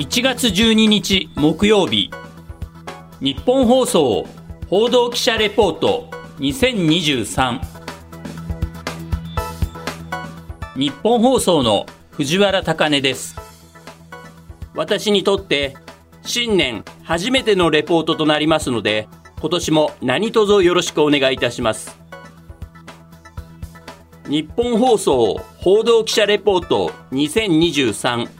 [0.00, 2.10] 1月12日木曜日
[3.20, 4.26] 日本放送
[4.70, 6.08] 報道記者レポート
[6.38, 7.60] 2023
[10.74, 13.36] 日本放送の藤原貴根です。
[14.74, 15.76] 私にとって
[16.22, 19.06] 新年初めてのレポートとなりますので
[19.38, 22.00] 今年も何卒よろしくお願いいたします。
[24.26, 28.39] 日本放送報道記者レポート2023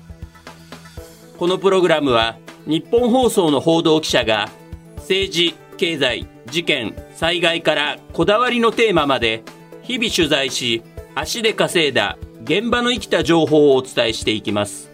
[1.41, 2.37] このプログラムは
[2.67, 4.51] 日本放送の報道記者が
[4.97, 9.43] 政治、経済、事件、災害からこだわりのテーマまで
[9.81, 10.83] 日々取材し
[11.15, 14.91] 足で稼いだ現場の生きた情報をお伝えしていきます。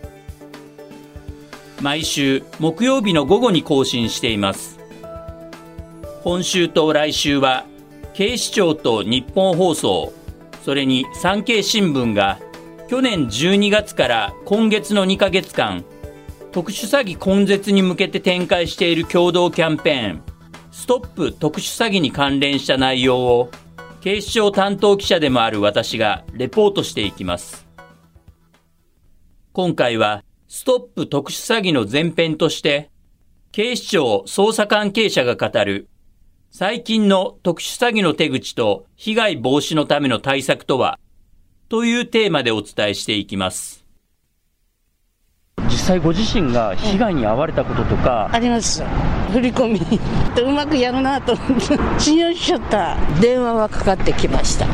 [1.82, 4.78] 毎週木曜日の午後に更新しています。
[6.22, 7.66] 今週と来週は
[8.14, 10.12] 警視庁と日本放送
[10.64, 12.38] それに産経新聞が
[12.86, 15.84] 去年12月から今月の2ヶ月間
[16.56, 20.22] 特殊詐欺根絶に向けて展開している共同キャンペーン
[20.70, 23.50] ストップ特殊詐欺に関連した内容を
[24.00, 27.66] 警視庁担当記者でもある私がレポートしていきます
[29.52, 32.90] 今回はストップ特殊詐欺の前編として
[33.52, 35.90] 警視庁捜査関係者が語る
[36.50, 40.98] 最近の特殊詐欺の手口と被害防止のための対策とは
[41.68, 43.85] というテーマでお伝えしていきます。
[45.86, 48.82] 実際ご自身が被害に遭われたこととか、あります。
[49.30, 49.80] 振り込み。
[50.42, 51.34] うまくやるなと。
[51.34, 52.96] 思って信用しちゃった。
[53.20, 54.66] 電話はかかってきました。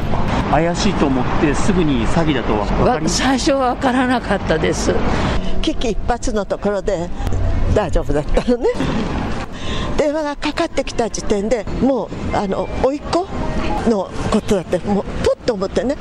[0.51, 4.95] 怪しいと思ってすぐに詐欺だと分かり最初は分からなかったです。
[5.61, 7.11] 危機一髪のところで
[7.75, 8.71] 大丈夫だったのね。
[9.99, 13.29] 電話がかかってきた時点でもうあの甥っ子
[13.91, 15.95] のことだってもうとっと思ってね。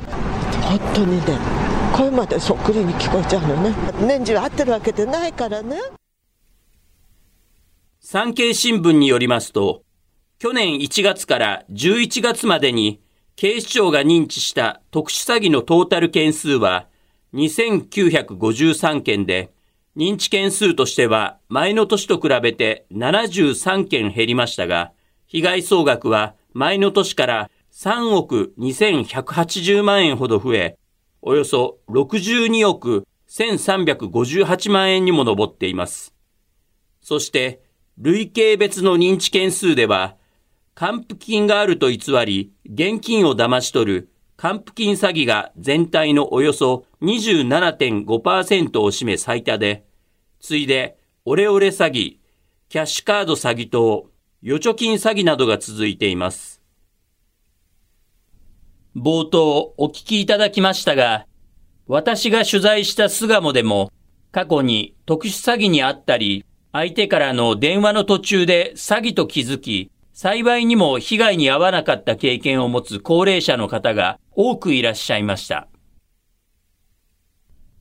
[0.62, 1.61] 本当にね
[2.02, 3.76] 声までそっくりに聞こえちゃうのね。
[4.08, 5.78] 年中会ってるわけでないからね。
[8.00, 9.84] 産経新聞によりますと
[10.40, 13.00] 去年1月から11月までに
[13.36, 16.88] 警視庁が認知した特殊詐欺のトータル件数は
[17.36, 19.52] 2953件で
[19.96, 24.92] 認知件数としては前の年と比べて73件減りましたが、
[25.28, 30.78] 被害総額は前の年から3億2180万円ほど増え、
[31.22, 36.14] およそ62億1358万円にも上っています。
[37.02, 37.62] そして、
[37.98, 40.16] 累計別の認知件数では、
[40.74, 44.10] 還付金があると偽り、現金を騙し取る
[44.42, 49.86] 還付金詐欺が全体のおよそ27.5%を占め最多で、
[50.40, 52.18] 次いでオレオレ詐欺、
[52.70, 54.08] キャッシュカード詐欺等、
[54.44, 56.61] 預貯金詐欺などが続いています。
[58.96, 61.26] 冒頭お聞きいただきましたが、
[61.88, 63.92] 私が取材した巣鴨でも
[64.32, 75.68] 過去に特殊詐欺にあったり、相手からの電話の途中で詐欺と気づき、幸いにも被害に遭わなかった経験を持つ高齢者の方が多くいらっしゃいました。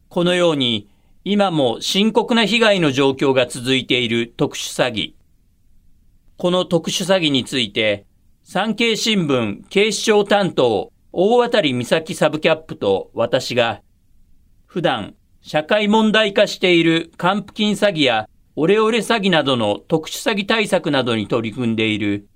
[0.08, 0.88] このように、
[1.24, 5.14] 今も深刻な被害の状況が続いている特殊詐欺。
[6.36, 8.06] この特殊詐欺について、
[8.42, 13.82] 産経新聞警視庁担当大渡美咲サブキャップと私が、
[14.66, 22.28] 普段社会問題化している還付金詐欺やオレオレ詐欺などの特殊詐欺対策などに取り組んでいる、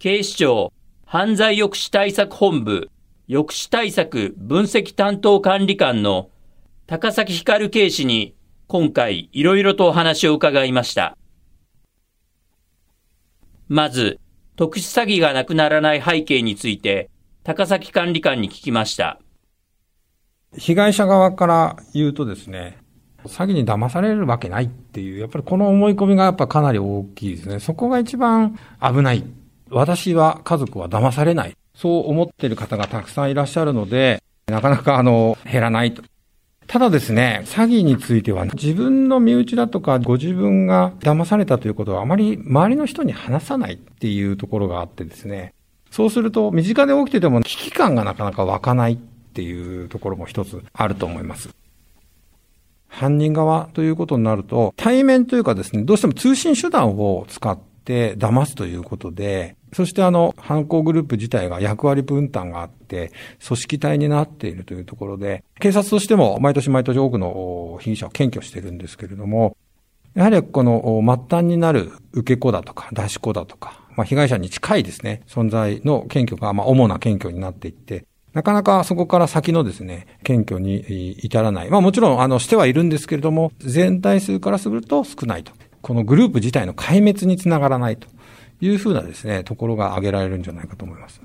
[0.00, 0.72] 警視庁
[1.06, 2.90] 犯罪抑止対策本部
[3.28, 6.30] 抑止対策分析担当管理官の
[6.88, 8.34] 高崎光警視に
[8.66, 11.16] 今回いろいろとお話を伺いました。
[13.68, 14.18] まず、
[14.56, 17.08] 特殊詐欺がなくならない背景について、
[17.42, 19.18] 高崎管理官に聞きました。
[20.56, 22.76] 被害者側から言うとですね、
[23.24, 27.58] 詐欺に騙されるわけないっていう、やっぱりこの思い込みがやっぱかなり大きいですね。
[27.58, 29.24] そこが一番危ない。
[29.70, 31.56] 私は家族は騙されない。
[31.74, 36.02] そう思っている方がたくさんいらっしゃるので、なかなかあの、減らないと。
[36.66, 45.54] ただですね、詐欺については、自分の身内だとか、ご自分が騙されたということはあまり周りの人に話さないっていうところがあってですね、
[45.90, 51.50] そうすると、身近で起きてても危機感がなかなか湧かないっていうところも一つあると思います。
[52.88, 63.12] 犯人側ということになると、対面というかですね、どうしても通信手段を使って騙すということで、そしてあの、犯行グループ自体が役割分担があって、
[63.46, 69.56] 組織体になっているというところで、警察としても毎年毎年多くの被疑者を検挙しているんですけれども、
[70.14, 81.70] やはりこの末端になる受け子だとか出し子だとか、まあ被害者に近いですね、存在の検挙がまあ主な検挙になっていって、なかなかそこから先のですね、検挙に至らない。
[81.70, 85.52] まあもちろん、あの、してはいるんですけれども、全体数からすると少ないと。
[85.82, 88.08] このグループ自体の壊滅につながらないと
[88.62, 91.20] いうふうなですね、ところが挙げられるんじゃないかと思います。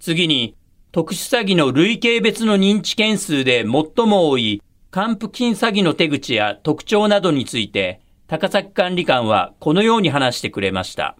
[0.00, 0.54] 次に、
[0.92, 11.16] 特殊詐欺の累計別の認知件数で最も多い還付金詐欺の手口や特徴などについて、高崎管理官はこのように話してくれました。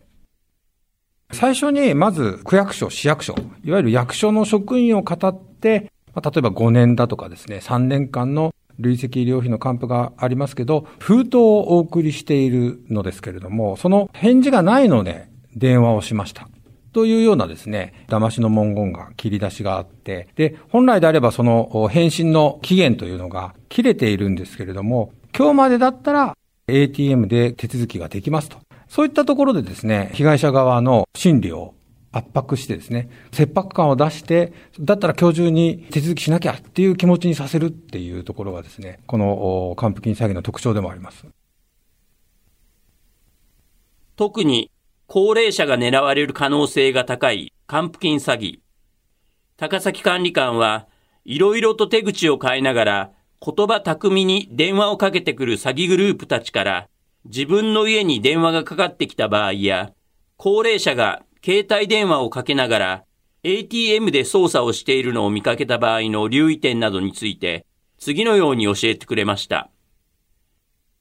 [1.32, 3.34] 最初に、まず、区役所、市役所、
[3.64, 16.48] いわゆる役所の職員を語って、まあ、例えば5年だとかですね、3年間の累積医療費の還付がありますけど、封筒をお送りしているのですけれども、その返事がないので、電話をしました。
[16.92, 26.36] というようなですね、騙しの文言が切り出しがあって、で、本来であればその返信の期限というのが切れているんですけれども、今日までだったら
[26.68, 28.65] ATM で手続きができますと。
[28.88, 31.74] そういったところでですね、被害者側の心理を
[32.12, 41.26] 圧迫してですね、切迫感を出して、だったら今日中に手続きしなきゃっていう気持ちにさせるっていうところがですね、この還付金詐欺の特徴でもあります。
[44.16, 44.70] 特に
[45.06, 48.60] 高齢者が狙われる可能性が高い還付金詐欺。
[49.56, 50.86] 高崎管理官は、
[51.24, 53.10] いろいろと手口を変えながら、
[53.40, 56.88] 言葉巧みに電話をかけてくる詐欺グループたちから、
[57.28, 59.92] 自分の家に電話がかかってきた場合や、
[60.36, 63.04] 高齢者が携帯電話をかけながら、
[63.42, 67.64] ATM で操作をしているのを見かけた場合の留意点などについて、
[67.98, 69.70] 次のように教えてくれました。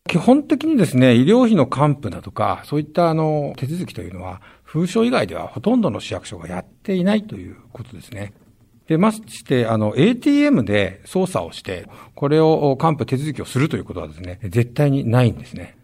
[0.07, 8.33] 基本的にですね、医療費の還付だとか、そういったあの手続きというのは、封書以外ではほとんどの市役所がやっていないということですね。
[8.87, 15.75] で、まして、あの、ATM で操作をして、これを還付手続きをするということはですね、絶対にないんですね。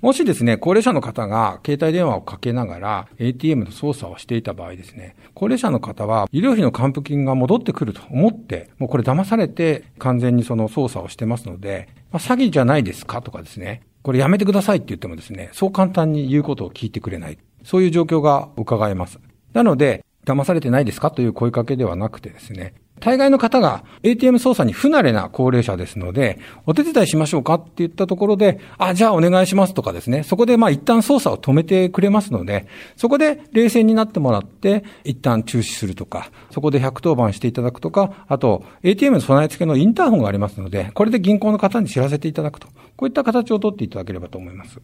[0.00, 17.38] もしですね、高齢者の方が携帯電話をかけながら ATM の操作をしていた場合ですね、高齢者の方は医療費の還付金が戻ってくると思って、もうこれ騙されて完全にその操作をしてますので、まあ、詐欺じゃないですかとかですね、これやめてくださいって言ってもですね、そう簡単に言うことを聞いてくれない。
[17.62, 19.20] そういう状況が伺えます。
[19.52, 44.78] なので、騙されてないですかという声かけではなくてですね、大概の方が ATM 操作に不慣れな高齢者ですので、お手伝いしましょうかって言ったところで、あ、じゃあお願いしますとかですね、そこでまあ一旦操作を止めてくれますので、そこで冷静になってもらって、一旦中止するとか、そこで110番していただくとか、あと ATM の備え付けのインターホンがありますので、これで銀行の方に知らせていただくと、こういった形をとっていただければと思います。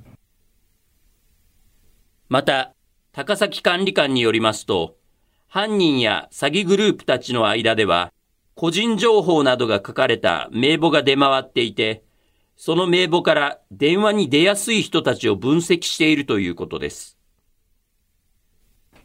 [2.29, 2.73] また、
[3.13, 4.97] 高崎管理官によりますと、
[5.49, 8.13] 犯人や詐欺グループたちの間では、
[8.55, 12.03] 個人情報などが書かれた名簿が出回っていて、
[12.57, 17.17] その名簿から電話に出やすい人たちを分析しているということです。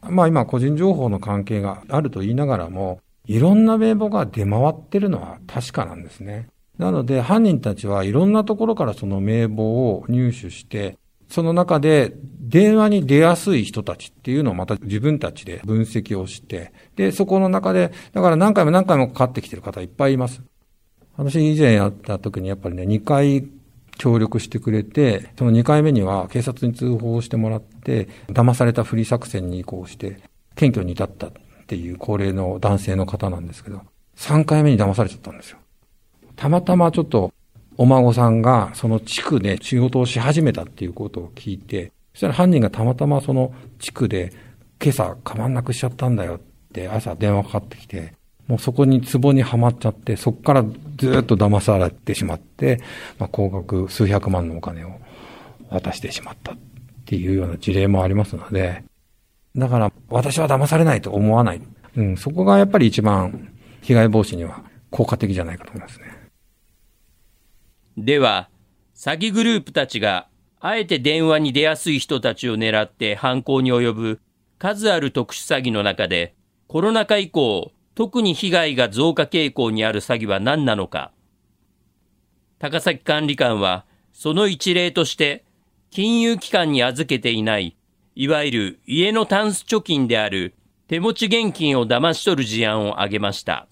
[0.08, 6.48] まあ今個人情報の関係があると言いながらも、いろんな名簿が出回ってるのは確かなんですね。
[6.78, 10.98] なので犯人たちはいろんなところからその名簿を入手して、
[11.28, 12.14] その中で
[12.52, 20.42] 電話に出やすい人たちっていうのをまた自分たちで分析をして、で、そこの中で、だから何回も何回もかかってきてる方いっぱいいます。
[21.16, 23.48] 私以前やった時にやっぱりね、2回
[23.96, 30.20] 協力してくれて、その2回目には警察に通報してもらって、騙されたふり作戦に移行して、
[30.54, 31.32] 検挙に至ったっ
[31.66, 33.80] ていう高齢の男性の方なんですけど、
[34.18, 35.58] 3回目に騙されちゃったんですよ。
[36.36, 37.32] たまたまちょっと
[37.78, 44.32] お孫さんがその地区で仕事をし始めたっていうことを聞いて、そしたら犯人がたまたまその地区で
[44.82, 46.40] 今朝カバンなくしちゃったんだよっ
[46.72, 48.14] て朝電話かかってきて、
[48.48, 50.64] もうそこに壺にはまっちゃって、そこから
[50.96, 52.80] ずっと騙されてしまって、
[53.18, 55.00] まあ、高額数百万のお金を
[55.70, 56.56] 渡してしまったっ
[57.06, 58.84] ていうような事例もありますので、
[59.54, 61.62] だから私は騙されないと思わない。
[61.96, 63.52] うん、そこがやっぱり一番
[63.82, 66.06] 被害防止には効果的じゃないかと思いますね。
[67.96, 68.48] では、
[68.94, 70.28] 詐欺グループたちが、
[70.64, 74.20] あえて電話に出やすい人たちを狙って犯行に及ぶ
[74.60, 76.36] 数ある特殊詐欺の中で、
[76.68, 81.10] コロナ禍以降、特に被害が増加傾向にある詐欺は何なのか。
[82.60, 85.44] 高崎管理官は、その一例として、
[85.90, 87.76] 金融機関に預けていない、
[88.14, 90.54] いわゆる家のタンス貯金である
[90.86, 93.66] 手持ち現金を騙し取る事案を挙げました。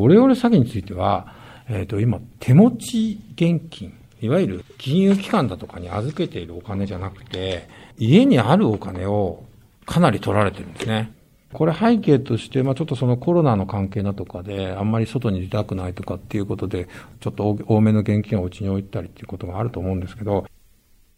[0.00, 1.36] オレオレ詐欺については、
[1.68, 9.44] えっ、ー、と、今、手持ち現金、いわゆる金融機関だとかに預けているお金じゃなくて、家にあるお金を
[9.86, 11.12] かなり取られてるんですね。
[11.52, 16.88] これ背景として、まあちょっとそのコロナの関係だとかで、あんまり外に出たくないとかっていうことで、
[17.20, 20.46] ちょっと多めの現金をうちに置いたりっていうことがあると思うんですけど、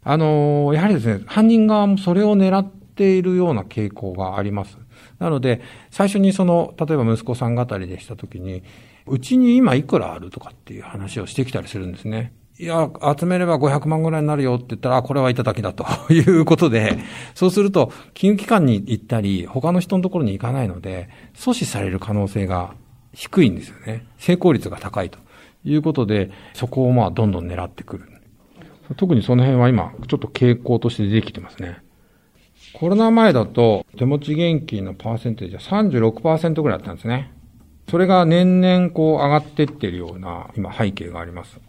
[0.04, 4.78] あのー、やはりですね、犯人側もそれを狙っているような傾向があります。
[5.18, 8.62] なので、最初にその、例えば息子さん語りでしたときに、
[9.06, 12.32] うちに今いくらあるとかっていう話をしてきたりするんですね。
[12.62, 12.88] いや、
[13.18, 16.96] 集めれば500万ぐらいになるよって言ったら、あ、これはいただきだと いうことで、
[17.34, 22.74] そうすると、金融機関に行ったり、他の人のところに行かないので、阻止される可能性が
[23.14, 24.06] 低いんですよね。
[24.16, 25.18] 成功率が高いと
[25.64, 28.04] いうことで、そこをまあどんどん狙ってくる。
[28.96, 31.78] 特にその辺は今、ちょっと傾向として出てきてますね。
[32.74, 37.32] コロナ前だと、手持ち現金のパーセンテージは36%ぐらいだったんですね。
[37.90, 41.60] それが年々こう上がってってるような今背景があります。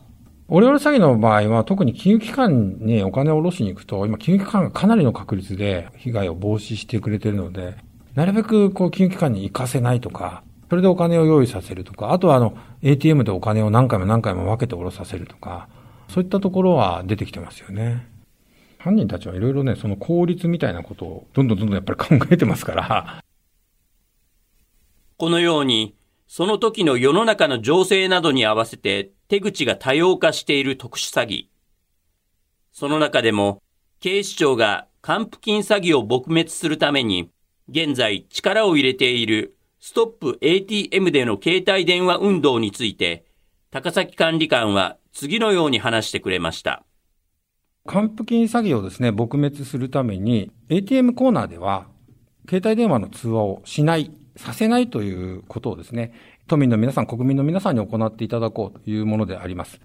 [0.55, 7.75] オレオレ詐欺の場合は特に金融機関にお金を下ろしに行くと、今金融機関がかなりの確率で被害を防止してくれてるので、
[8.13, 15.69] なるべくこう金融機関に行かせないとか、それでお金を用意させるとか、あとはあの ATM でお金を何回も何回も分けて下ろさせるとか、
[16.07, 18.07] そういったところは出てきてますよね。
[18.77, 23.23] 犯人たちはいろいろね、その効率みたいなことをどんどんどんどんやっぱり考えてますから。
[25.17, 25.95] このように、
[26.27, 31.47] その時の世の中の情勢などに合わせて手口が多様化している特殊詐欺。
[32.71, 33.63] その中でも、
[33.99, 37.31] 警視庁が還付金詐欺を撲滅するために、
[37.67, 43.25] 現在力を入れているストップ ATM での携帯電話運動について、
[43.71, 46.83] 高崎管理官は次のように話してくれました。
[47.87, 51.87] 還付金詐欺をですね、撲滅するために、ATM コーナーでは、
[52.47, 56.13] 携帯電話の通話をしない、させないということをですね、
[56.47, 59.79] 都民の皆さん、国民の皆さんに行っていただこうというものであります。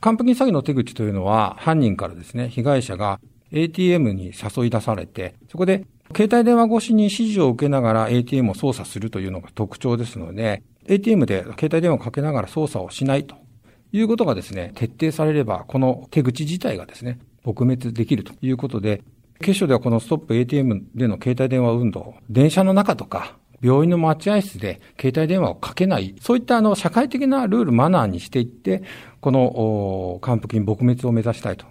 [0.00, 3.20] 還付金詐欺の手口というのは、犯人からですね、被害者が
[3.52, 13.36] ATM に誘い出されて、そこで携帯電話越しに指示を受けながら ATM を操作するというのが特徴ですので、ATM で携帯電話をかけながら操作をしないと
[13.92, 19.02] いうことがですね、徹底されれば、この手口自体がですね、撲滅できるということで、
[19.40, 28.82] 警視庁ではこのストップ ATM での携帯電話運動、電車の中とか、病院の待合室で携帯電話をかけない、そういったあの社会的なルール、マナーにしていって、
[29.20, 31.66] この還付金撲滅を目指したいと。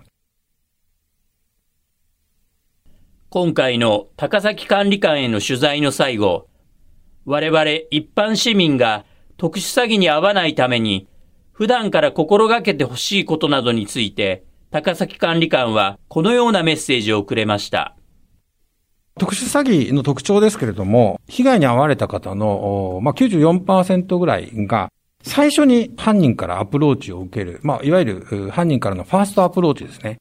[3.31, 6.47] 今回の高崎管理官への取材の最後、
[7.25, 9.05] 我々一般市民が
[9.37, 11.07] 特殊詐欺に遭わないために
[11.51, 17.95] 普段から心がけてほしいことなどについて、高崎管理官はこのようなメッセージをくれました。
[19.19, 30.17] 特殊詐欺の特徴ですけれども、被害に遭われた方の、まあ、94%ぐらいが、最初に犯人からアプローチを受ける、まあ、いわゆる犯人からのファーストアプローチですね。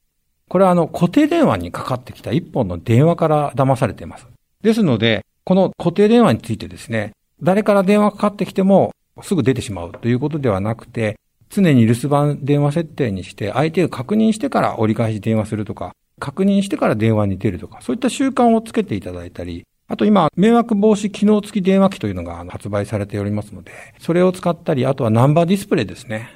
[0.48, 4.26] これはあの、固定電話にかかってきた一本の電話から騙されています。
[4.62, 7.12] ですので、この固定電話についてですね、
[7.42, 11.16] 誰から電話かかってきてもすぐ出てしまうということではなくて、
[11.50, 26.34] 常に留守番電話設定にして、相手を確認してから折り返し電話するとか、確認してから電話に出るとか、そういった習慣をつけていただいたり、あと今、迷惑防止機能付き電話機というのが発売されておりますので、それを使ったり、あとはナンバーディスプレイですね。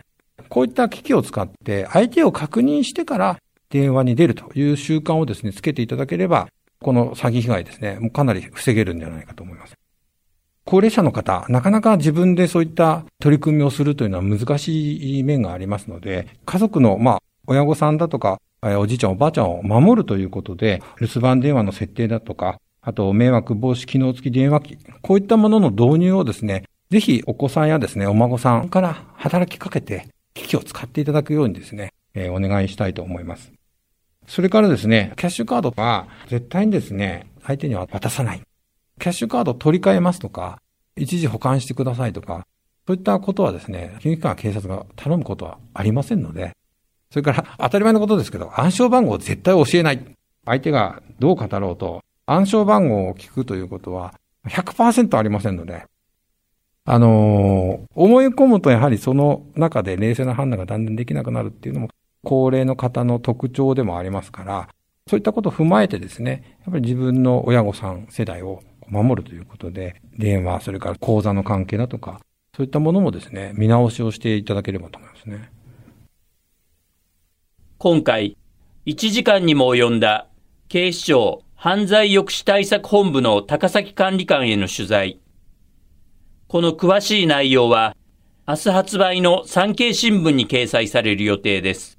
[0.48, 6.48] こういった機器を使って、相手を確認してから電話に出るという習慣をですね、つけていただければ、
[6.82, 9.74] この詐欺被害ですね、もうかなり防げるんじゃないかと思います。
[10.64, 33.52] 高齢者の方、なかなか自分でそういった取り組みをするというのは難しい面がありますので、家族の、まあ、親御さんだとか、おじいちゃんおばあちゃんを守るということで、留守番電話の設定だとか、あと迷惑防止機能付き電話機、こういったものの導入をですね、ぜひお子さんやですね、お孫さんから働きかけて、機器を使っていただくようにですね、えー、お願いしたいと思います。
[34.26, 38.42] それからですね、キャッシュカードは絶対にですね、相手には渡さない。
[39.00, 40.60] キャッシュカード取り替えますとか、
[40.96, 42.46] 一時保管してくださいとか、
[42.86, 46.52] そういったことはですね、金融機関警察が頼むことはありませんので、
[47.12, 50.02] それから当たり前のことですけど、暗証番号を絶対教えない。
[50.46, 54.14] 相手がどう語ろうと、暗証番号を聞くということは
[54.48, 55.84] 100%ありませんので、
[56.86, 61.90] あのー、思い込むとやはりその中で冷静な判断がだんだんできなくなるっていうのも、
[62.24, 64.68] 高齢の方の特徴でもありますから、
[65.06, 72.20] そういったことを踏まえてですね、やっぱり自分の親御さん世代を守るということで、電話、それから口座の関係だとか、
[72.56, 75.50] そういったものもですね、見直しをしていただければと思いますね。
[77.82, 78.36] 今回、
[78.86, 80.28] 1時間にも及んだ
[80.68, 85.18] 警視庁犯罪抑止対策本部の高崎管理官への取材。
[86.46, 87.96] この詳しい内容は、
[88.46, 91.98] 明日発売の産経新聞に掲載される予定です。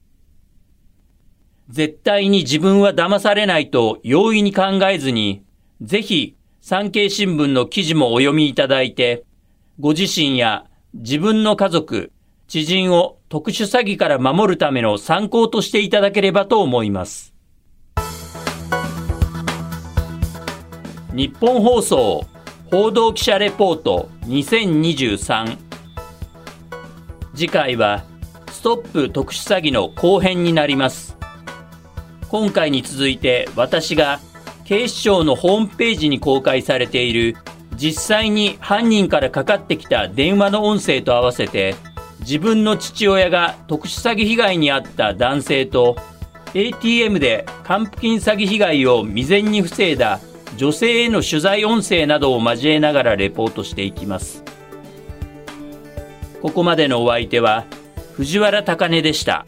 [1.68, 5.44] 絶対に自分は騙されないと容易に考えずに、
[5.82, 9.26] ぜひ産経新聞の記事もお読みいただいて、
[9.82, 10.64] ご自身や
[10.94, 12.14] 自分の家族、
[12.48, 17.34] 知人を特殊詐欺から守るための参考としていただければと思います。
[21.12, 22.28] 日本放送
[22.70, 25.58] 報道記者レポート2023
[27.34, 28.04] 次回は
[28.52, 31.18] ストップ特殊詐欺の後編になります
[32.30, 34.20] 今回に続いて私が
[34.64, 37.36] 警視庁のホームページに公開されている
[37.78, 41.74] 実際に犯人からかかってきた電話の音声と合わせて
[42.24, 45.98] 自分の父親が特殊詐欺被害に遭った男性と
[46.54, 50.20] ATM で還付金詐欺被害を未然に防いだ
[50.56, 54.44] 女性への取材音声などを交えながらレポートしていきます
[56.42, 57.66] ここまでのお相手は
[58.14, 59.46] 藤原高根でした。